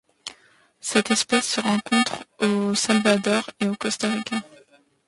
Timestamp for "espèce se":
1.11-1.61